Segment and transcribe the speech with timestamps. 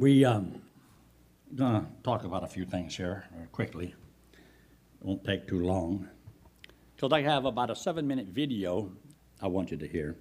[0.00, 0.62] We um,
[1.54, 3.94] gonna talk about a few things here quickly.
[4.32, 6.08] It won't take too long,
[6.96, 8.90] because I have about a seven-minute video
[9.42, 10.16] I want you to hear.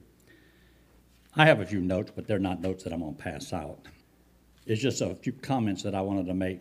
[1.38, 3.80] I have a few notes, but they're not notes that I'm gonna pass out.
[4.66, 6.60] It's just a few comments that I wanted to make,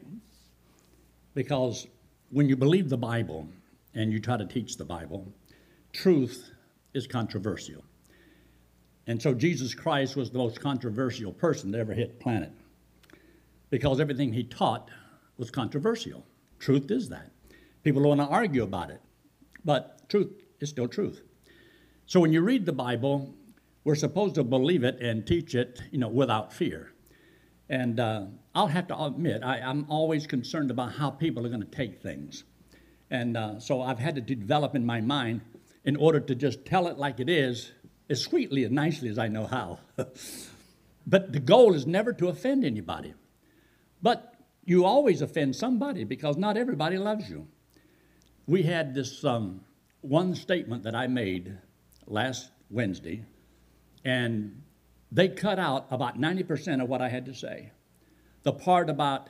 [1.34, 1.88] because
[2.30, 3.48] when you believe the Bible
[3.94, 5.26] and you try to teach the Bible,
[5.92, 6.52] truth
[6.94, 7.82] is controversial.
[9.08, 12.52] And so Jesus Christ was the most controversial person that ever hit planet
[13.70, 14.90] because everything he taught
[15.36, 16.26] was controversial.
[16.58, 17.30] Truth is that.
[17.84, 19.00] People want to argue about it,
[19.64, 21.22] but truth is still truth.
[22.06, 23.34] So when you read the Bible,
[23.84, 26.92] we're supposed to believe it and teach it, you know, without fear.
[27.68, 31.60] And uh, I'll have to admit, I, am always concerned about how people are going
[31.60, 32.44] to take things.
[33.10, 35.42] And uh, so I've had to develop in my mind
[35.84, 37.72] in order to just tell it like it is,
[38.10, 39.78] as sweetly and nicely as I know how.
[41.06, 43.14] but the goal is never to offend anybody.
[44.02, 44.34] But
[44.64, 47.46] you always offend somebody because not everybody loves you.
[48.46, 49.62] We had this um,
[50.00, 51.56] one statement that I made
[52.06, 53.24] last Wednesday,
[54.04, 54.62] and
[55.10, 57.72] they cut out about 90% of what I had to say.
[58.42, 59.28] The part about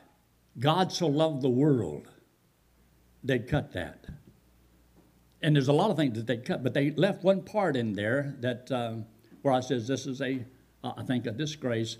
[0.59, 2.09] God so loved the world,
[3.23, 4.07] they'd cut that.
[5.41, 7.93] And there's a lot of things that they cut, but they left one part in
[7.93, 9.07] there that um,
[9.43, 10.45] where I says this is a,
[10.83, 11.97] uh, I think, a disgrace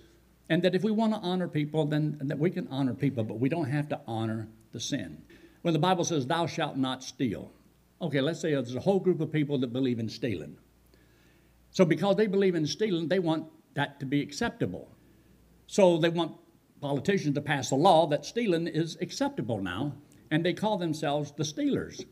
[0.49, 3.39] and that if we want to honor people, then that we can honor people, but
[3.39, 5.23] we don't have to honor the sin.
[5.63, 7.53] When the Bible says, Thou shalt not steal,
[8.01, 10.57] okay, let's say there's a whole group of people that believe in stealing.
[11.71, 14.89] So, because they believe in stealing, they want that to be acceptable.
[15.67, 16.37] So, they want
[16.81, 19.95] politicians to pass a law that stealing is acceptable now,
[20.31, 22.05] and they call themselves the stealers.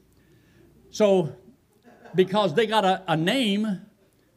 [0.90, 1.34] So,
[2.14, 3.80] because they got a, a name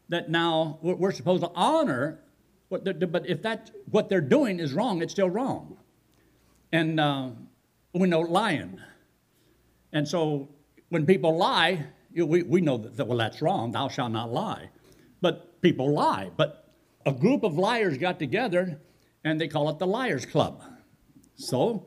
[0.09, 2.19] that now we're supposed to honor
[2.69, 5.77] but if that what they're doing is wrong, it's still wrong.
[6.71, 7.29] And uh,
[7.93, 8.79] we know lying.
[9.91, 10.49] And so
[10.89, 13.71] when people lie, you know, we, we know that, well, that's wrong.
[13.71, 14.69] Thou shalt not lie.
[15.21, 16.31] But people lie.
[16.35, 16.71] But
[17.05, 18.79] a group of liars got together
[19.23, 20.63] and they call it the Liars Club.
[21.35, 21.85] So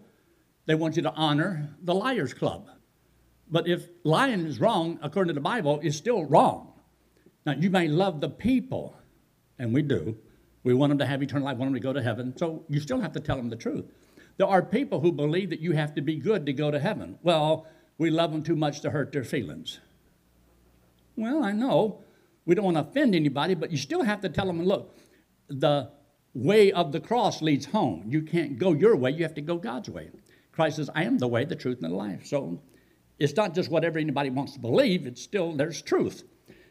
[0.66, 2.68] they want you to honor the Liars Club.
[3.48, 6.72] But if lying is wrong, according to the Bible, it's still wrong.
[7.44, 8.96] Now, you may love the people,
[9.58, 10.16] and we do,
[10.64, 12.36] we want them to have eternal life, want them to go to heaven.
[12.36, 13.84] So you still have to tell them the truth.
[14.38, 17.18] There are people who believe that you have to be good to go to heaven.
[17.22, 17.66] Well,
[17.98, 19.80] we love them too much to hurt their feelings.
[21.16, 22.02] Well, I know
[22.46, 24.96] we don't want to offend anybody, but you still have to tell them, look,
[25.48, 25.90] the
[26.34, 28.04] way of the cross leads home.
[28.08, 30.10] You can't go your way, you have to go God's way.
[30.52, 32.26] Christ says, I am the way, the truth, and the life.
[32.26, 32.60] So
[33.18, 36.24] it's not just whatever anybody wants to believe, it's still, there's truth.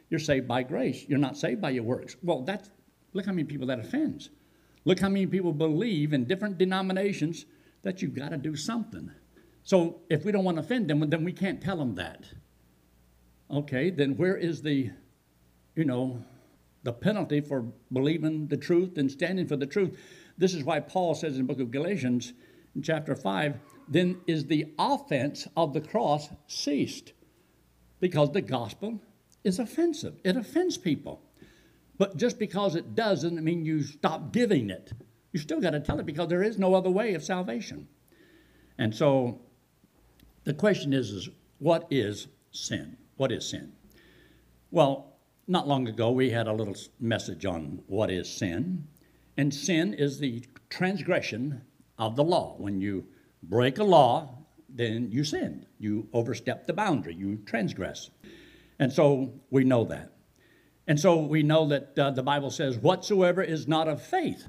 [0.09, 1.05] You're saved by grace.
[1.07, 2.17] You're not saved by your works.
[2.21, 2.69] Well, that's
[3.13, 4.29] Look how many people that offends.
[4.85, 7.45] Look how many people believe in different denominations
[7.83, 9.11] that you've got to do something.
[9.63, 12.25] So if we don't want to offend them, then we can't tell them that.
[13.49, 14.91] Okay, then where is the,
[15.75, 16.23] you know,
[16.83, 19.99] the penalty for believing the truth and standing for the truth?
[20.37, 22.33] This is why Paul says in the book of Galatians,
[22.75, 27.13] in chapter 5, then is the offense of the cross ceased.
[27.99, 28.99] Because the gospel
[29.43, 31.21] is offensive, it offends people.
[32.01, 34.91] But just because it doesn't mean you stop giving it.
[35.33, 37.87] You still got to tell it because there is no other way of salvation.
[38.79, 39.41] And so
[40.43, 41.29] the question is, is
[41.59, 42.97] what is sin?
[43.17, 43.73] What is sin?
[44.71, 45.13] Well,
[45.45, 48.87] not long ago we had a little message on what is sin.
[49.37, 51.61] And sin is the transgression
[51.99, 52.55] of the law.
[52.57, 53.05] When you
[53.43, 55.67] break a law, then you sin.
[55.77, 58.09] You overstep the boundary, you transgress.
[58.79, 60.13] And so we know that.
[60.87, 64.47] And so we know that uh, the Bible says, whatsoever is not of faith,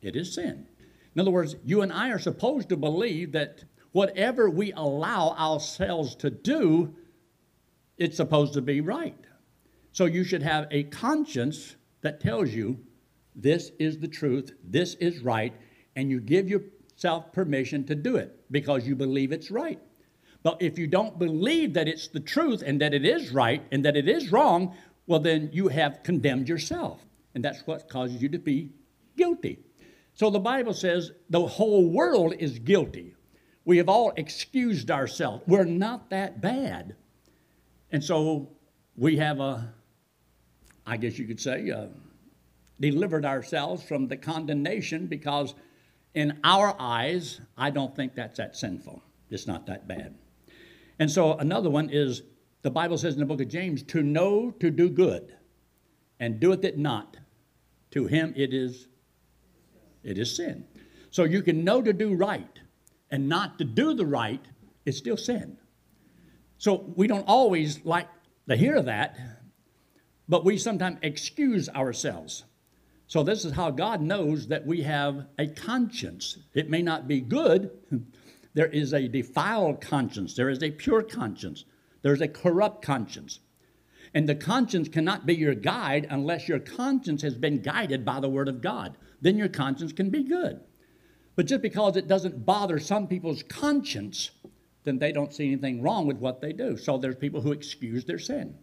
[0.00, 0.66] it is sin.
[1.14, 6.14] In other words, you and I are supposed to believe that whatever we allow ourselves
[6.16, 6.94] to do,
[7.98, 9.18] it's supposed to be right.
[9.92, 12.80] So you should have a conscience that tells you
[13.34, 15.54] this is the truth, this is right,
[15.96, 19.78] and you give yourself permission to do it because you believe it's right.
[20.42, 23.84] But if you don't believe that it's the truth and that it is right and
[23.84, 24.74] that it is wrong,
[25.06, 27.04] well, then you have condemned yourself.
[27.34, 28.70] And that's what causes you to be
[29.16, 29.58] guilty.
[30.14, 33.14] So the Bible says the whole world is guilty.
[33.64, 35.44] We have all excused ourselves.
[35.46, 36.96] We're not that bad.
[37.90, 38.50] And so
[38.96, 39.72] we have a,
[40.86, 41.72] I guess you could say,
[42.80, 45.54] delivered ourselves from the condemnation because
[46.14, 49.02] in our eyes, I don't think that's that sinful.
[49.30, 50.14] It's not that bad.
[50.98, 52.22] And so another one is
[52.62, 55.34] the Bible says in the book of James, to know to do good,
[56.20, 57.16] and doeth it not,
[57.90, 58.88] to him it is
[60.02, 60.64] it is sin.
[61.10, 62.58] So you can know to do right
[63.10, 64.44] and not to do the right
[64.84, 65.58] is still sin.
[66.58, 68.08] So we don't always like
[68.48, 69.16] to hear that,
[70.28, 72.44] but we sometimes excuse ourselves.
[73.06, 76.38] So this is how God knows that we have a conscience.
[76.54, 77.70] It may not be good.
[78.54, 80.34] There is a defiled conscience.
[80.34, 81.64] There is a pure conscience.
[82.02, 83.40] There's a corrupt conscience.
[84.14, 88.28] And the conscience cannot be your guide unless your conscience has been guided by the
[88.28, 88.96] Word of God.
[89.20, 90.60] Then your conscience can be good.
[91.34, 94.30] But just because it doesn't bother some people's conscience,
[94.84, 96.76] then they don't see anything wrong with what they do.
[96.76, 98.58] So there's people who excuse their sin.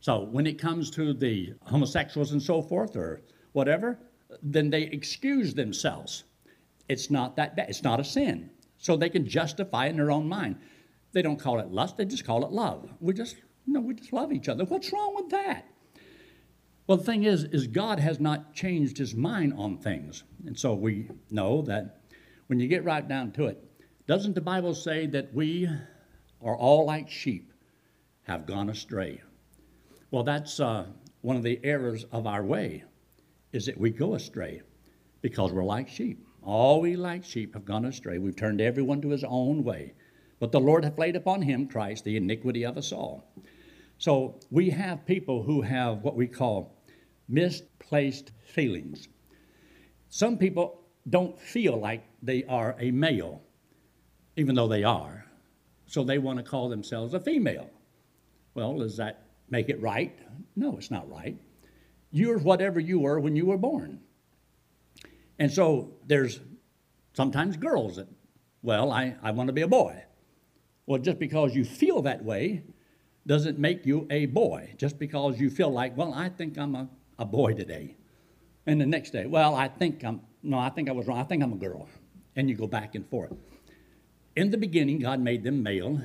[0.00, 3.22] So when it comes to the homosexuals and so forth or
[3.52, 3.98] whatever,
[4.42, 6.24] then they excuse themselves.
[6.88, 7.70] It's not that bad.
[7.70, 8.50] It's not a sin.
[8.78, 10.56] So they can justify it in their own mind.
[11.16, 12.90] They don't call it lust, they just call it love.
[13.00, 14.66] We just, you know, we just love each other.
[14.66, 15.66] What's wrong with that?
[16.86, 20.24] Well, the thing is, is God has not changed his mind on things.
[20.44, 22.02] And so we know that
[22.48, 23.64] when you get right down to it,
[24.06, 25.66] doesn't the Bible say that we
[26.42, 27.50] are all like sheep,
[28.24, 29.22] have gone astray?
[30.10, 30.84] Well, that's uh,
[31.22, 32.84] one of the errors of our way,
[33.54, 34.60] is that we go astray
[35.22, 36.26] because we're like sheep.
[36.42, 38.18] All we like sheep have gone astray.
[38.18, 39.94] We've turned everyone to his own way.
[40.38, 43.24] But the Lord hath laid upon him, Christ, the iniquity of us all.
[43.98, 46.76] So we have people who have what we call
[47.28, 49.08] misplaced feelings.
[50.10, 53.42] Some people don't feel like they are a male,
[54.36, 55.24] even though they are.
[55.86, 57.70] So they want to call themselves a female.
[58.54, 60.18] Well, does that make it right?
[60.56, 61.36] No, it's not right.
[62.10, 64.00] You're whatever you were when you were born.
[65.38, 66.40] And so there's
[67.12, 68.08] sometimes girls that,
[68.62, 70.02] well, I, I want to be a boy.
[70.86, 72.62] Well, just because you feel that way
[73.26, 74.74] doesn't make you a boy.
[74.78, 76.88] Just because you feel like, well, I think I'm a,
[77.18, 77.96] a boy today.
[78.66, 81.18] And the next day, well, I think I'm, no, I think I was wrong.
[81.18, 81.88] I think I'm a girl.
[82.36, 83.32] And you go back and forth.
[84.36, 86.00] In the beginning, God made them male,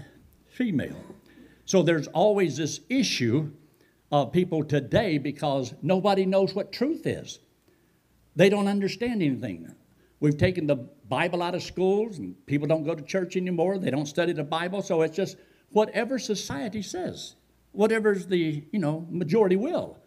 [0.47, 1.03] female.
[1.65, 3.51] So there's always this issue
[4.11, 7.39] of people today because nobody knows what truth is.
[8.35, 9.73] They don't understand anything.
[10.19, 13.77] We've taken the Bible out of schools, and people don't go to church anymore.
[13.77, 15.35] They don't study the Bible, so it's just
[15.71, 17.35] whatever society says,
[17.73, 19.97] whatever's the you know majority will.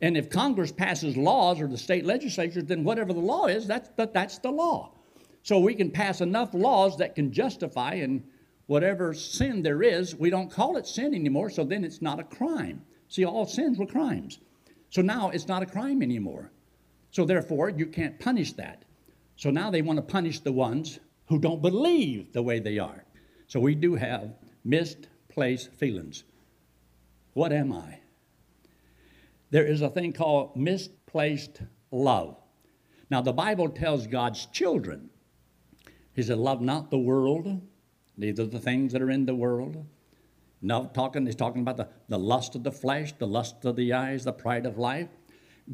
[0.00, 3.90] And if Congress passes laws or the state legislatures, then whatever the law is, that's
[3.96, 4.92] but that's the law.
[5.42, 8.22] So we can pass enough laws that can justify and
[8.66, 12.24] whatever sin there is, we don't call it sin anymore, so then it's not a
[12.24, 12.80] crime.
[13.08, 14.38] See, all sins were crimes.
[14.90, 16.52] So now it's not a crime anymore.
[17.10, 18.84] So therefore, you can't punish that.
[19.38, 20.98] So now they want to punish the ones
[21.28, 23.04] who don't believe the way they are.
[23.46, 26.24] So we do have misplaced feelings.
[27.34, 28.00] What am I?
[29.50, 31.62] There is a thing called misplaced
[31.92, 32.36] love.
[33.10, 35.08] Now, the Bible tells God's children,
[36.14, 37.62] He said, Love not the world,
[38.16, 39.86] neither the things that are in the world.
[40.60, 43.92] Now, talking, he's talking about the, the lust of the flesh, the lust of the
[43.92, 45.08] eyes, the pride of life.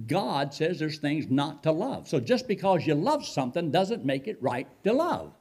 [0.06, 2.08] God says there's things not to love.
[2.08, 5.32] So just because you love something doesn't make it right to love.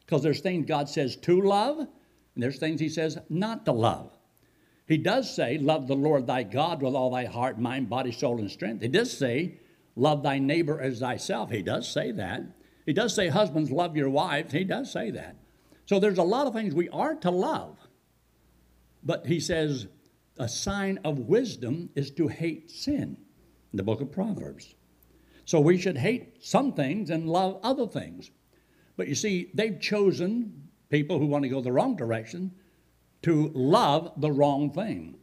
[0.00, 1.88] Because there's things God says to love, and
[2.42, 4.10] there's things He says not to love.
[4.86, 8.38] He does say, Love the Lord thy God with all thy heart, mind, body, soul,
[8.38, 8.82] and strength.
[8.82, 9.58] He does say,
[9.96, 11.50] Love thy neighbor as thyself.
[11.50, 12.42] He does say that.
[12.84, 14.52] He does say, Husbands, love your wives.
[14.52, 15.36] He does say that.
[15.86, 17.78] So there's a lot of things we are to love.
[19.02, 19.86] But he says,
[20.38, 23.16] a sign of wisdom is to hate sin
[23.74, 24.76] in the book of Proverbs.
[25.46, 28.30] So we should hate some things and love other things.
[28.96, 32.52] But you see, they've chosen people who want to go the wrong direction
[33.22, 35.16] to love the wrong thing.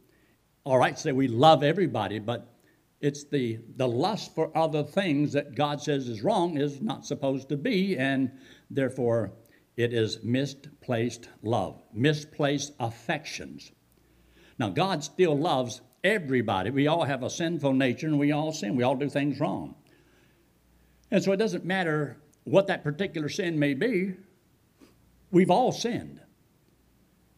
[0.64, 2.54] All right, say so we love everybody, but
[3.00, 7.48] it's the, the lust for other things that God says is wrong is not supposed
[7.48, 8.32] to be, and
[8.68, 9.32] therefore
[9.78, 13.72] it is misplaced love, misplaced affections.
[14.58, 16.70] Now, God still loves Everybody.
[16.70, 18.74] We all have a sinful nature and we all sin.
[18.76, 19.74] We all do things wrong.
[21.10, 24.14] And so it doesn't matter what that particular sin may be,
[25.30, 26.20] we've all sinned.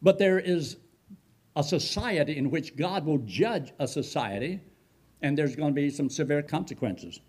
[0.01, 0.77] But there is
[1.55, 4.59] a society in which God will judge a society,
[5.21, 7.19] and there's going to be some severe consequences.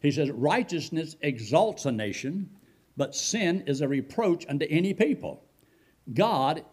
[0.00, 2.48] He says, Righteousness exalts a nation,
[2.96, 5.42] but sin is a reproach unto any people.
[6.14, 6.64] God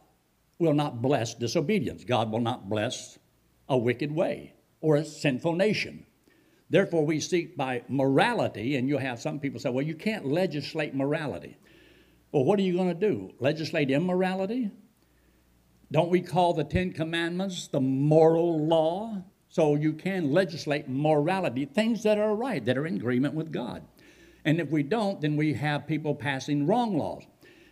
[0.60, 2.04] will not bless disobedience.
[2.04, 3.18] God will not bless
[3.68, 6.06] a wicked way or a sinful nation.
[6.70, 10.96] Therefore, we seek by morality, and you have some people say, well, you can't legislate
[10.96, 11.58] morality.
[12.32, 13.32] Well, what are you going to do?
[13.40, 14.72] Legislate immorality?
[15.92, 19.24] Don't we call the Ten Commandments the moral law?
[19.50, 23.84] So you can legislate morality, things that are right, that are in agreement with God.
[24.44, 27.24] And if we don't, then we have people passing wrong laws.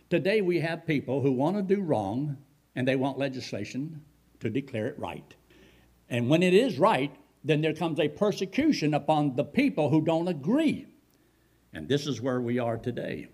[0.08, 2.38] Today we have people who want to do wrong
[2.74, 4.02] and they want legislation
[4.40, 5.34] to declare it right.
[6.14, 10.28] And when it is right, then there comes a persecution upon the people who don't
[10.28, 10.86] agree.
[11.72, 13.26] And this is where we are today.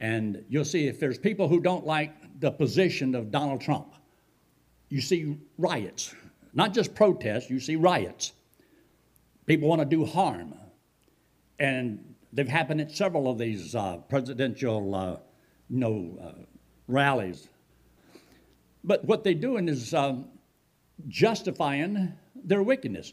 [0.00, 3.94] And you'll see if there's people who don't like the position of Donald Trump,
[4.90, 6.14] you see riots,
[6.52, 8.34] not just protests, you see riots.
[9.46, 10.52] People want to do harm.
[11.58, 15.16] And they've happened at several of these uh, presidential uh,
[15.70, 16.42] you know, uh,
[16.86, 17.48] rallies.
[18.84, 20.26] But what they're doing is um,
[21.08, 23.12] justifying their wickedness.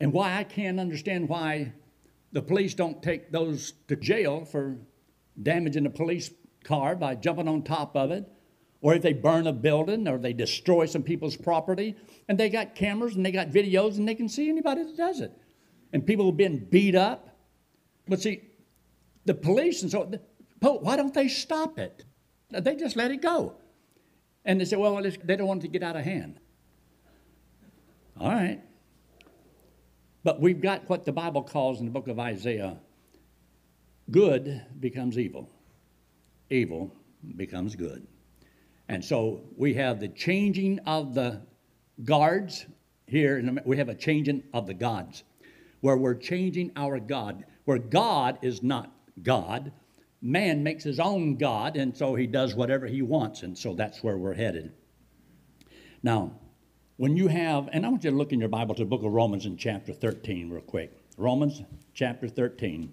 [0.00, 1.72] And why I can't understand why
[2.32, 4.76] the police don't take those to jail for
[5.42, 6.30] damaging a police
[6.64, 8.26] car by jumping on top of it,
[8.82, 11.96] or if they burn a building or they destroy some people's property,
[12.28, 15.20] and they got cameras and they got videos and they can see anybody that does
[15.20, 15.32] it.
[15.92, 17.38] And people have been beat up.
[18.08, 18.42] But see,
[19.24, 20.10] the police and so,
[20.60, 22.04] why don't they stop it?
[22.50, 23.54] They just let it go.
[24.44, 26.38] And they say, well, they don't want it to get out of hand.
[28.18, 28.60] All right.
[30.24, 32.78] But we've got what the Bible calls in the book of Isaiah
[34.10, 35.50] good becomes evil,
[36.50, 36.92] evil
[37.36, 38.06] becomes good.
[38.88, 41.42] And so we have the changing of the
[42.04, 42.66] guards
[43.06, 45.24] here, and we have a changing of the gods,
[45.80, 48.92] where we're changing our God, where God is not
[49.22, 49.72] God.
[50.22, 54.02] Man makes his own God, and so he does whatever he wants, and so that's
[54.02, 54.72] where we're headed.
[56.02, 56.32] Now,
[56.96, 59.02] when you have, and I want you to look in your Bible to the book
[59.02, 60.96] of Romans in chapter 13, real quick.
[61.18, 61.62] Romans
[61.94, 62.92] chapter 13.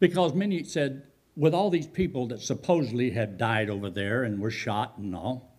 [0.00, 1.02] Because many said,
[1.36, 5.58] with all these people that supposedly had died over there and were shot and all,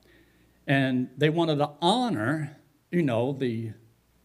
[0.65, 2.57] and they wanted to honor,
[2.91, 3.71] you know, the,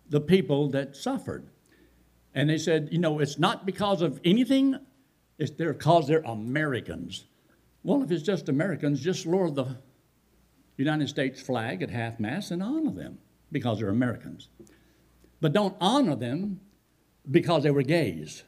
[0.09, 1.49] the people that suffered.
[2.35, 4.77] And they said, you know, it's not because of anything,
[5.39, 7.25] it's because they're Americans.
[7.83, 9.77] Well, if it's just Americans, just lower the
[10.77, 13.19] United States flag at half mast and honor them
[13.53, 14.49] because they're Americans.
[15.41, 16.61] But don't honor them
[17.31, 18.45] because they were gays.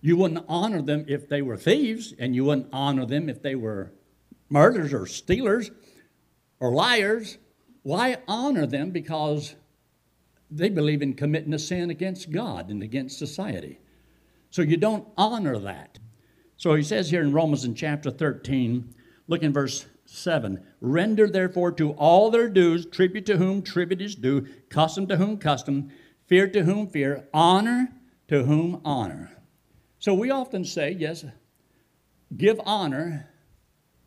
[0.00, 3.54] You wouldn't honor them if they were thieves, and you wouldn't honor them if they
[3.54, 3.92] were
[4.48, 5.70] murderers or stealers
[6.58, 7.38] or liars.
[7.82, 8.90] Why honor them?
[8.90, 9.54] Because
[10.50, 13.78] they believe in committing a sin against God and against society.
[14.50, 15.98] So you don't honor that.
[16.56, 18.94] So he says here in Romans in chapter 13,
[19.28, 24.14] look in verse 7 Render therefore to all their dues, tribute to whom tribute is
[24.14, 25.90] due, custom to whom custom,
[26.26, 27.88] fear to whom fear, honor
[28.28, 29.30] to whom honor.
[29.98, 31.24] So we often say, yes,
[32.36, 33.30] give honor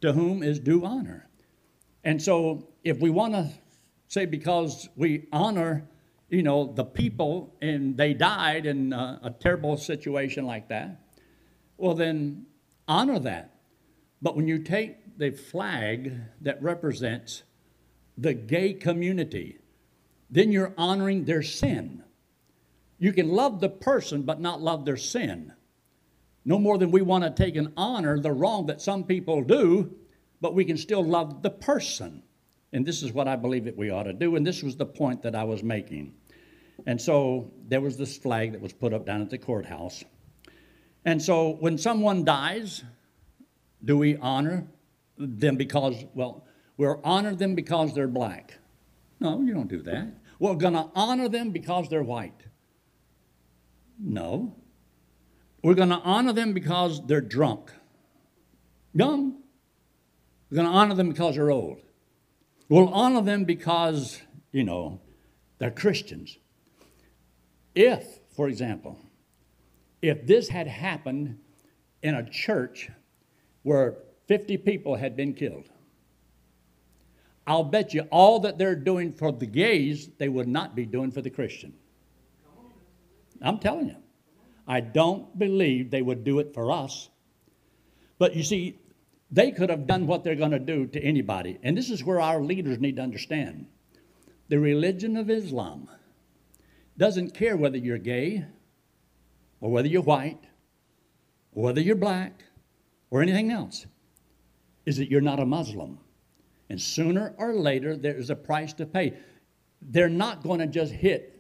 [0.02, 1.28] to whom is due honor.
[2.04, 3.50] And so if we want to
[4.08, 5.88] say because we honor,
[6.30, 11.02] you know, the people and they died in a, a terrible situation like that,
[11.78, 12.46] well, then
[12.88, 13.56] honor that.
[14.22, 17.44] But when you take the flag that represents
[18.18, 19.58] the gay community,
[20.30, 22.04] then you're honoring their sin.
[22.98, 25.54] You can love the person but not love their sin.
[26.46, 29.96] No more than we want to take and honor the wrong that some people do,
[30.42, 32.22] but we can still love the person.
[32.72, 34.36] And this is what I believe that we ought to do.
[34.36, 36.14] And this was the point that I was making.
[36.86, 40.04] And so there was this flag that was put up down at the courthouse.
[41.06, 42.84] And so when someone dies,
[43.84, 44.68] do we honor
[45.18, 46.46] them because, well,
[46.78, 48.58] we'll honor them because they're black.
[49.20, 50.14] No, you don't do that.
[50.40, 52.46] We're going to honor them because they're white.
[54.00, 54.56] No.
[55.64, 57.72] We're going to honor them because they're drunk,
[58.94, 59.42] young.
[60.50, 61.80] We're going to honor them because they're old.
[62.70, 65.02] We'll honor them because, you know,
[65.58, 66.38] they're Christians.
[67.74, 68.06] If,
[68.36, 69.00] for example,
[70.02, 71.40] if this had happened
[72.04, 72.92] in a church
[73.64, 73.96] where
[74.28, 75.70] 50 people had been killed.
[77.48, 81.12] I'll bet you all that they're doing for the gays, they would not be doing
[81.12, 81.74] for the Christian.
[83.42, 83.98] I'm telling you.
[84.68, 87.10] I don't believe they would do it for us.
[88.18, 88.80] But you see,
[89.30, 91.60] they could have done what they're going to do to anybody.
[91.62, 93.68] And this is where our leaders need to understand.
[94.48, 95.88] The religion of Islam
[96.98, 98.46] doesn't care whether you're gay
[99.60, 100.44] or whether you're white
[101.54, 102.44] or whether you're black
[103.12, 103.86] or anything else
[104.86, 106.00] is that you're not a Muslim.
[106.70, 109.14] And sooner or later, there is a price to pay.
[109.82, 111.32] They're not going to just hit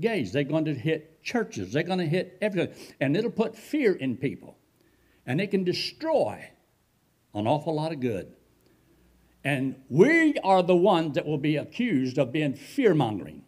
[0.00, 2.74] gays, they're going to hit churches, they're going to hit everything.
[3.00, 4.58] And it'll put fear in people.
[5.26, 6.50] And it can destroy
[7.32, 8.34] an awful lot of good.
[9.42, 13.42] And we are the ones that will be accused of being fear mongering.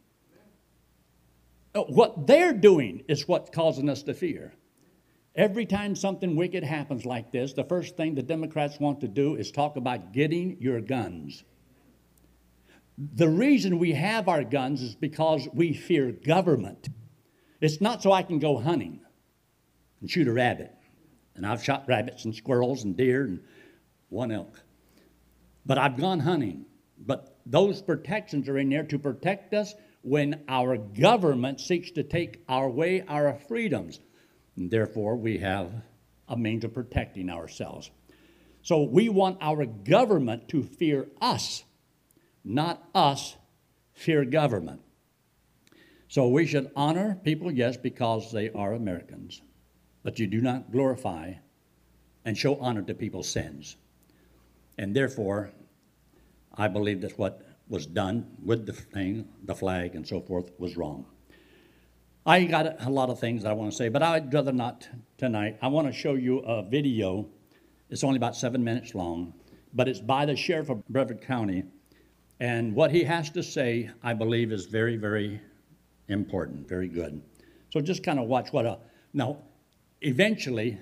[1.75, 4.55] What they're doing is what's causing us to fear.
[5.37, 9.37] Every time something wicked happens like this, the first thing the Democrats want to do
[9.37, 11.45] is talk about getting your guns.
[12.97, 16.89] The reason we have our guns is because we fear government.
[17.61, 19.01] It's not so I can go hunting
[20.01, 20.73] and shoot a rabbit.
[21.35, 23.41] And I've shot rabbits and squirrels and deer and
[24.09, 24.59] one elk.
[25.67, 26.65] But I've gone hunting.
[26.99, 32.43] But those protections are in there to protect us when our government seeks to take
[32.49, 34.01] our way our freedoms.
[34.57, 35.71] And therefore, we have
[36.29, 37.91] a means of protecting ourselves.
[38.63, 41.65] So we want our government to fear us,
[42.45, 43.37] not us
[43.93, 44.81] fear government.
[46.09, 49.43] So we should honor people, yes, because they are Americans,
[50.03, 51.35] but you do not glorify
[52.25, 53.77] and show honor to people's sins.
[54.79, 55.53] And therefore,
[56.55, 60.77] I believe that what was done with the thing, the flag, and so forth, was
[60.77, 61.07] wrong.
[62.29, 65.59] I got a lot of things I want to say, but I'd rather not tonight.
[65.63, 67.29] I want to show you a video.
[67.89, 69.33] It's only about seven minutes long,
[69.73, 71.63] but it's by the sheriff of Brevard County.
[72.41, 75.41] And what he has to say, I believe, is very, very
[76.09, 77.23] important, very good.
[77.73, 78.79] So just kind of watch what a.
[79.15, 79.39] Now,
[80.01, 80.81] eventually,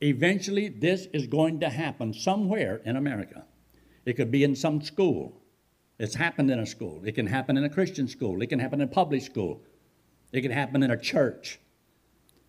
[0.00, 3.44] eventually, this is going to happen somewhere in America.
[4.04, 5.40] It could be in some school.
[6.00, 7.00] It's happened in a school.
[7.04, 8.42] It can happen in a Christian school.
[8.42, 9.62] It can happen in a public school.
[10.32, 11.58] It can happen in a church.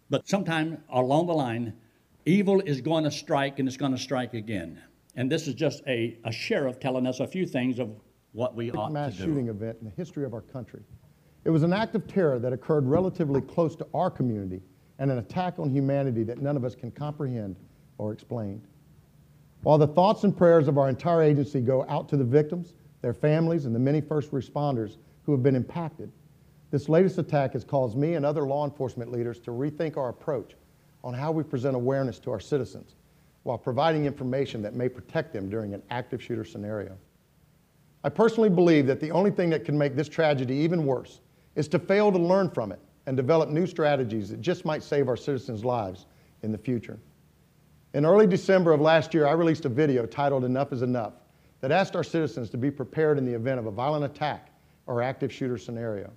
[0.09, 1.74] But sometime along the line,
[2.25, 4.81] evil is going to strike and it's going to strike again.
[5.15, 7.89] And this is just a, a sheriff telling us a few things of
[8.31, 9.25] what we ought mass to do.
[9.25, 10.81] shooting event in the history of our country.
[11.45, 14.62] It was an act of terror that occurred relatively close to our community
[15.00, 17.55] and an attack on humanity that none of us can comprehend
[17.98, 18.62] or explain.
[19.63, 23.13] While the thoughts and prayers of our entire agency go out to the victims, their
[23.13, 26.12] families, and the many first responders who have been impacted,
[26.71, 30.53] this latest attack has caused me and other law enforcement leaders to rethink our approach
[31.03, 32.95] on how we present awareness to our citizens
[33.43, 36.97] while providing information that may protect them during an active shooter scenario.
[38.03, 41.21] I personally believe that the only thing that can make this tragedy even worse
[41.55, 45.08] is to fail to learn from it and develop new strategies that just might save
[45.08, 46.05] our citizens' lives
[46.43, 46.99] in the future.
[47.93, 51.13] In early December of last year, I released a video titled Enough is Enough
[51.62, 54.49] that asked our citizens to be prepared in the event of a violent attack
[54.86, 56.12] or active shooter scenario.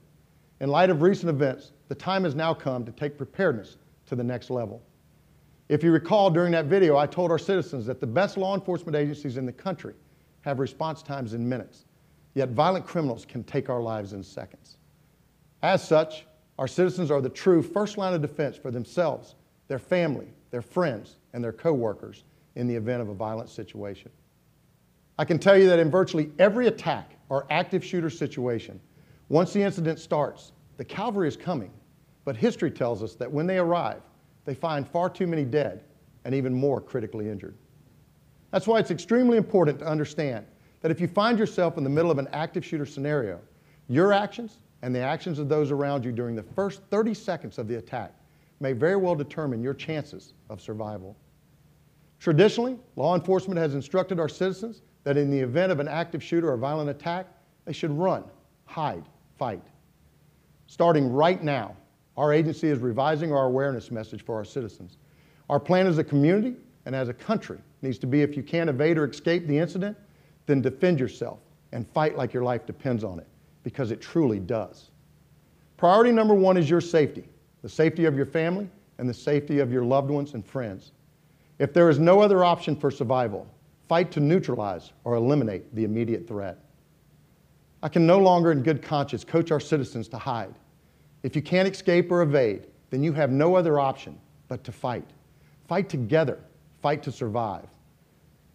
[0.62, 4.22] In light of recent events, the time has now come to take preparedness to the
[4.22, 4.81] next level.
[5.68, 8.94] If you recall, during that video, I told our citizens that the best law enforcement
[8.94, 9.94] agencies in the country
[10.42, 11.87] have response times in minutes,
[12.35, 14.77] yet violent criminals can take our lives in seconds.
[15.64, 16.27] As such,
[16.61, 19.35] our citizens are the true first line of defense for themselves,
[19.66, 22.22] their family, their friends, and their coworkers
[22.55, 24.12] in the event of a violent situation.
[25.18, 28.81] I can tell you that in virtually every attack or active shooter situation,
[29.28, 31.70] once the incident starts, the cavalry is coming.
[32.24, 34.02] But history tells us that when they arrive,
[34.44, 35.82] they find far too many dead
[36.24, 37.56] and even more critically injured.
[38.50, 40.46] That's why it's extremely important to understand
[40.80, 43.40] that if you find yourself in the middle of an active shooter scenario,
[43.88, 47.68] your actions and the actions of those around you during the first 30 seconds of
[47.68, 48.12] the attack
[48.61, 51.16] may very well determine your chances of survival.
[52.20, 56.52] Traditionally, law enforcement has instructed our citizens that in the event of an active shooter
[56.52, 57.26] or violent attack,
[57.64, 58.24] they should run,
[58.64, 59.04] hide,
[59.42, 59.61] fight.
[60.68, 61.74] Starting right now,
[62.16, 64.98] our agency is revising our awareness message for our citizens.
[65.50, 66.55] Our plan as a community
[66.87, 69.96] and as a country needs to be if you can't evade or escape the incident,
[70.46, 71.40] then defend yourself
[71.72, 73.26] and fight like your life depends on it,
[73.64, 74.92] because it truly does.
[75.76, 77.24] Priority number one is your safety,
[77.62, 80.92] the safety of your family and the safety of your loved ones and friends.
[81.59, 83.48] If there is no other option for survival,
[83.88, 86.61] fight to neutralize or eliminate the immediate threat.
[87.82, 90.54] I can no longer, in good conscience, coach our citizens to hide.
[91.22, 94.18] If you can't escape or evade, then you have no other option
[94.48, 95.08] but to fight.
[95.66, 96.38] Fight together,
[96.80, 97.66] fight to survive.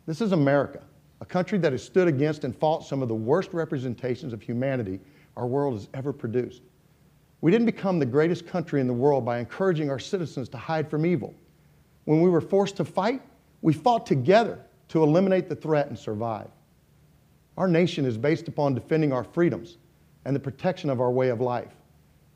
[0.06, 0.82] This is America,
[1.20, 5.00] a country that has stood against and fought some of the worst representations of humanity
[5.36, 6.62] our world has ever produced.
[7.42, 10.90] We didn't become the greatest country in the world by encouraging our citizens to hide
[10.90, 11.34] from evil.
[12.06, 13.22] When we were forced to fight,
[13.62, 14.60] we fought together
[14.90, 16.48] to eliminate the threat and survive.
[17.58, 19.78] Our nation is based upon defending our freedoms
[20.26, 21.74] and the protection of our way of life.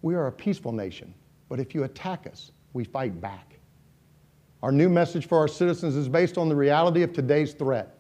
[0.02, 1.14] We are a peaceful nation,
[1.48, 3.60] but if you attack us, we fight back.
[4.64, 8.00] Our new message for our citizens is based on the reality of today's threat.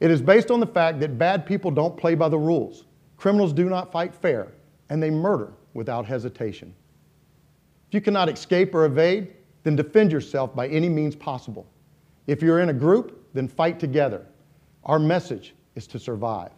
[0.00, 2.84] It is based on the fact that bad people don't play by the rules,
[3.16, 4.52] criminals do not fight fair,
[4.90, 6.74] and they murder without hesitation.
[7.88, 11.66] If you cannot escape or evade, then defend yourself by any means possible.
[12.26, 14.26] If you're in a group, then fight together.
[14.84, 16.50] Our message is to survive.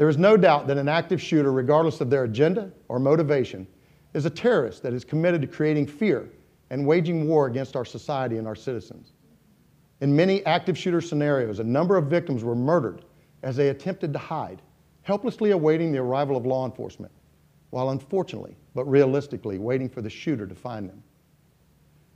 [0.00, 3.66] There is no doubt that an active shooter, regardless of their agenda or motivation,
[4.14, 6.30] is a terrorist that is committed to creating fear
[6.70, 9.12] and waging war against our society and our citizens.
[10.00, 13.04] In many active shooter scenarios, a number of victims were murdered
[13.42, 14.62] as they attempted to hide,
[15.02, 17.12] helplessly awaiting the arrival of law enforcement,
[17.68, 21.02] while unfortunately, but realistically, waiting for the shooter to find them.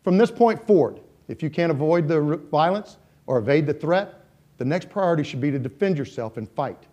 [0.02, 4.24] From this point forward, if you can't avoid the violence or evade the threat,
[4.56, 6.86] the next priority should be to defend yourself and fight.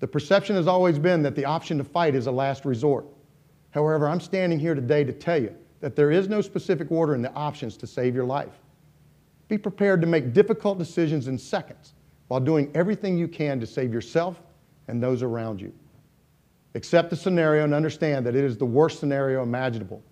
[0.00, 3.06] The perception has always been that the option to fight is a last resort.
[3.70, 7.22] However, I'm standing here today to tell you that there is no specific order in
[7.22, 8.60] the options to save your life.
[9.48, 11.94] Be prepared to make difficult decisions in seconds
[12.28, 14.42] while doing everything you can to save yourself
[14.88, 15.72] and those around you.
[16.74, 20.02] Accept the scenario and understand that it is the worst scenario imaginable.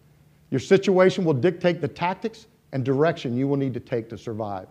[0.51, 4.69] Your situation will dictate the tactics and direction you will need to take to survive.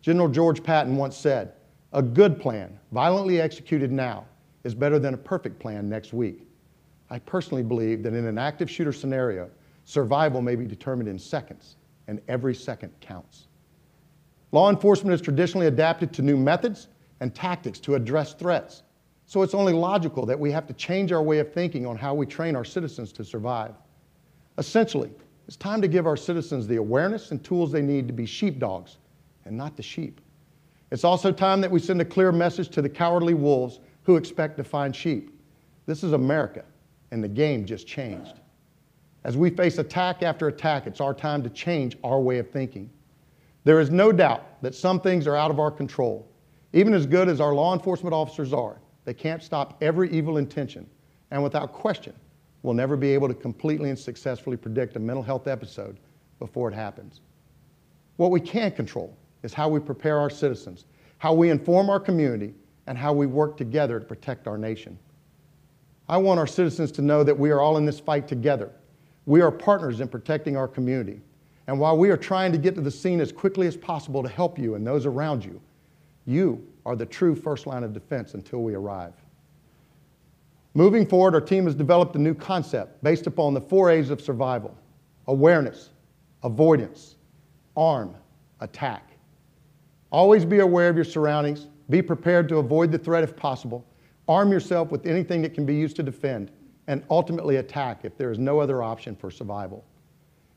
[0.00, 1.52] General George Patton once said,
[1.92, 4.26] A good plan, violently executed now,
[4.64, 6.46] is better than a perfect plan next week.
[7.10, 9.48] I personally believe that in an active shooter scenario,
[9.84, 11.76] survival may be determined in seconds,
[12.08, 13.46] and every second counts.
[14.52, 16.88] Law enforcement has traditionally adapted to new methods
[17.20, 18.82] and tactics to address threats,
[19.26, 22.14] so it's only logical that we have to change our way of thinking on how
[22.14, 23.74] we train our citizens to survive.
[24.58, 25.10] Essentially,
[25.46, 28.98] it's time to give our citizens the awareness and tools they need to be sheepdogs
[29.44, 30.20] and not the sheep.
[30.90, 34.56] It's also time that we send a clear message to the cowardly wolves who expect
[34.58, 35.40] to find sheep.
[35.86, 36.64] This is America,
[37.10, 38.40] and the game just changed.
[39.24, 42.88] As we face attack after attack, it's our time to change our way of thinking.
[43.64, 46.28] There is no doubt that some things are out of our control.
[46.72, 50.88] Even as good as our law enforcement officers are, they can't stop every evil intention.
[51.32, 52.12] And without question,
[52.62, 55.98] we'll never be able to completely and successfully predict a mental health episode
[56.38, 57.22] before it happens.
[58.16, 60.86] What we can control is how we prepare our citizens,
[61.18, 62.52] how we inform our community,
[62.88, 64.98] and how we work together to protect our nation.
[66.08, 68.72] I want our citizens to know that we are all in this fight together.
[69.24, 71.20] We are partners in protecting our community.
[71.68, 74.28] And while we are trying to get to the scene as quickly as possible to
[74.28, 75.60] help you and those around you,
[76.26, 79.14] you are the true first line of defense until we arrive.
[80.74, 84.20] Moving forward, our team has developed a new concept based upon the four A's of
[84.20, 84.76] survival
[85.28, 85.90] awareness,
[86.42, 87.14] avoidance,
[87.76, 88.14] arm,
[88.60, 89.15] attack.
[90.10, 93.84] Always be aware of your surroundings, be prepared to avoid the threat if possible,
[94.28, 96.50] arm yourself with anything that can be used to defend,
[96.86, 99.84] and ultimately attack if there is no other option for survival.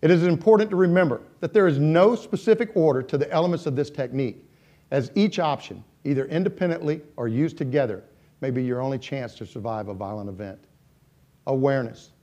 [0.02, 3.76] It is important to remember that there is no specific order to the elements of
[3.76, 4.46] this technique,
[4.92, 8.04] as each option, either independently or used together,
[8.42, 10.60] may be your only chance to survive a violent event.
[11.48, 12.14] Awareness.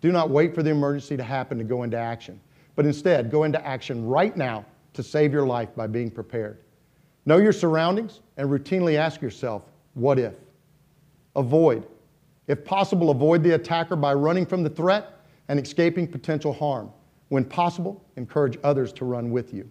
[0.00, 2.40] Do not wait for the emergency to happen to go into action,
[2.76, 4.64] but instead go into action right now
[4.94, 6.58] to save your life by being prepared.
[7.28, 10.32] Know your surroundings and routinely ask yourself, what if?
[11.36, 11.86] Avoid.
[12.46, 16.90] If possible, avoid the attacker by running from the threat and escaping potential harm.
[17.28, 19.68] When possible, encourage others to run with you.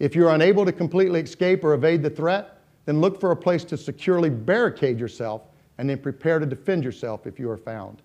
[0.00, 3.64] If you're unable to completely escape or evade the threat, then look for a place
[3.64, 8.02] to securely barricade yourself and then prepare to defend yourself if you are found.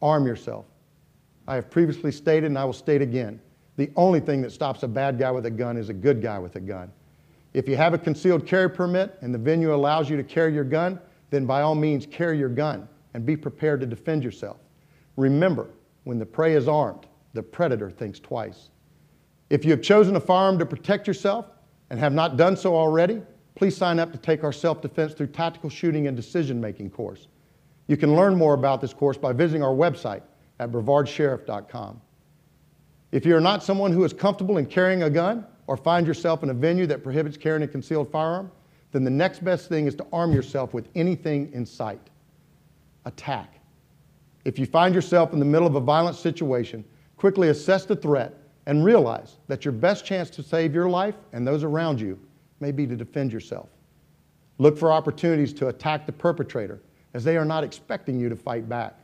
[0.00, 0.66] Arm yourself.
[1.48, 3.40] I have previously stated, and I will state again
[3.74, 6.38] the only thing that stops a bad guy with a gun is a good guy
[6.38, 6.92] with a gun.
[7.54, 10.64] If you have a concealed carry permit and the venue allows you to carry your
[10.64, 14.58] gun, then by all means carry your gun and be prepared to defend yourself.
[15.16, 15.68] Remember,
[16.04, 18.70] when the prey is armed, the predator thinks twice.
[19.50, 21.46] If you have chosen a firearm to protect yourself
[21.90, 23.22] and have not done so already,
[23.54, 27.28] please sign up to take our self defense through tactical shooting and decision making course.
[27.86, 30.22] You can learn more about this course by visiting our website
[30.60, 32.00] at brevardsheriff.com.
[33.10, 36.50] If you're not someone who is comfortable in carrying a gun or find yourself in
[36.50, 38.50] a venue that prohibits carrying a concealed firearm,
[38.90, 42.00] then the next best thing is to arm yourself with anything in sight.
[43.04, 43.60] Attack.
[44.46, 46.84] If you find yourself in the middle of a violent situation,
[47.16, 51.46] quickly assess the threat and realize that your best chance to save your life and
[51.46, 52.18] those around you
[52.60, 53.68] may be to defend yourself.
[54.56, 56.80] Look for opportunities to attack the perpetrator
[57.12, 58.98] as they are not expecting you to fight back.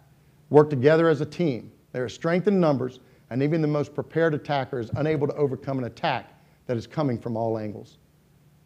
[0.49, 1.71] Work together as a team.
[1.93, 5.79] There is strength in numbers, and even the most prepared attacker is unable to overcome
[5.79, 6.34] an attack
[6.67, 7.99] that is coming from all angles.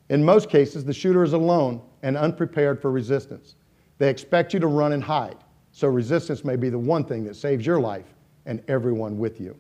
[0.09, 3.57] In most cases, the shooter is alone and unprepared for resistance.
[3.99, 5.37] They expect you to run and hide,
[5.73, 8.15] so resistance may be the one thing that saves your life
[8.47, 9.57] and everyone with you.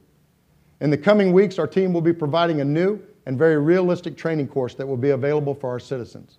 [0.81, 4.49] In the coming weeks, our team will be providing a new and very realistic training
[4.49, 6.39] course that will be available for our citizens.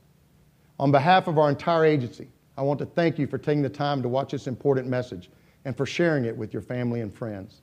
[0.80, 4.02] On behalf of our entire agency, I want to thank you for taking the time
[4.02, 5.30] to watch this important message
[5.66, 7.62] and for sharing it with your family and friends.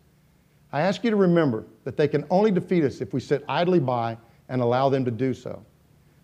[0.73, 3.81] I ask you to remember that they can only defeat us if we sit idly
[3.81, 4.19] by
[4.49, 5.65] and allow them to do so.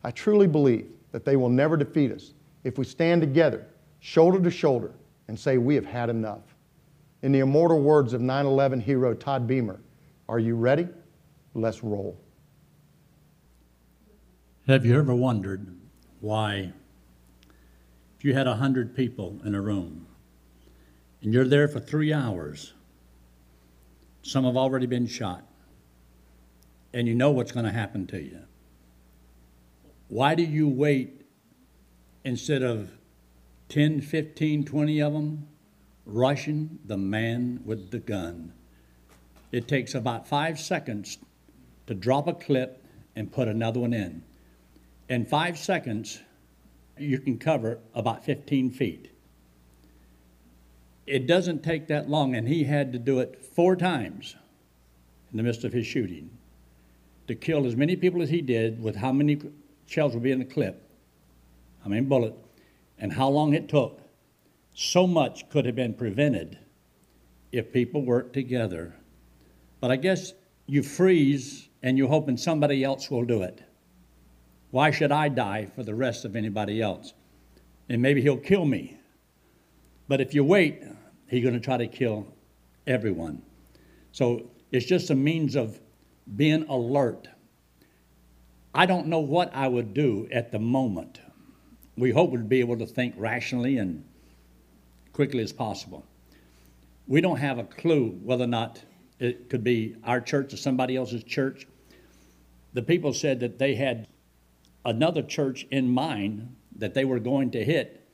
[0.05, 3.67] I truly believe that they will never defeat us if we stand together,
[4.01, 4.93] shoulder to shoulder,
[5.29, 6.43] and say we have had enough.
[7.23, 9.81] In the immortal words of 9 11 hero Todd Beamer,
[10.29, 10.89] Are you ready?
[11.55, 12.19] Let's roll.
[14.67, 15.77] Have you ever wondered
[16.21, 16.73] why,
[18.17, 20.07] if you had a hundred people in a room
[21.21, 22.73] and you're there for three hours,
[24.23, 25.45] some have already been shot,
[26.95, 28.41] and you know what's going to happen to you?
[30.09, 31.23] Why do you wait
[32.25, 32.91] instead of
[33.71, 35.49] 10, 15, 20 of them
[36.05, 38.53] rushing the man with the gun?
[39.53, 41.19] It takes about five seconds
[41.87, 42.85] to drop a clip
[43.17, 44.23] and put another one in.
[45.09, 46.21] In five seconds,
[46.99, 49.11] you can cover about 15 feet.
[51.07, 54.37] It doesn't take that long, and he had to do it four times
[55.31, 56.31] in the midst of his shooting
[57.27, 59.41] to kill as many people as he did with how many
[59.87, 60.89] shells would be in the clip,
[61.83, 62.37] how many bullets,
[62.99, 64.01] and how long it took.
[64.75, 66.59] So much could have been prevented
[67.51, 68.95] if people worked together.
[69.81, 70.33] But I guess
[70.67, 73.63] you freeze and you're hoping somebody else will do it.
[74.71, 77.13] Why should I die for the rest of anybody else?
[77.89, 78.97] And maybe he'll kill me.
[80.09, 80.83] But if you wait,
[81.29, 82.27] he's going to try to kill
[82.87, 83.43] everyone.
[84.13, 85.79] So it's just a means of
[86.37, 87.29] being alert.
[88.75, 91.21] I don't know what I would do at the moment.
[91.97, 94.05] We hope we'd be able to think rationally and
[95.13, 96.05] quickly as possible.
[97.07, 98.83] We don't have a clue whether or not
[99.19, 101.67] it could be our church or somebody else's church.
[102.73, 104.07] The people said that they had
[104.85, 108.09] another church in mind that they were going to hit,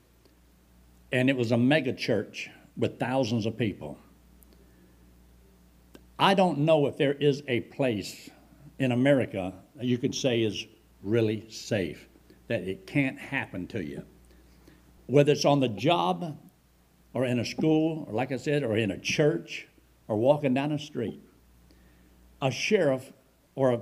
[1.12, 3.98] and it was a mega church with thousands of people.
[6.18, 8.28] I don't know if there is a place
[8.78, 10.66] in America you could say is
[11.02, 12.08] really safe,
[12.48, 14.04] that it can't happen to you.
[15.06, 16.36] Whether it's on the job,
[17.14, 19.66] or in a school, or like I said, or in a church,
[20.06, 21.22] or walking down a street.
[22.40, 23.12] A sheriff
[23.54, 23.80] or a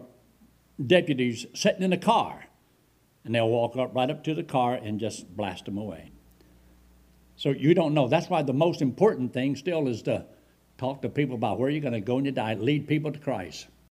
[0.85, 2.46] deputy's sitting in a car,
[3.25, 6.12] and they'll walk up right up to the car and just blast them away.
[7.37, 8.09] So you don't know.
[8.09, 10.25] That's why the most important thing still is to
[10.79, 13.19] talk to people about where you're going to go when you die, lead people to
[13.19, 13.67] Christ.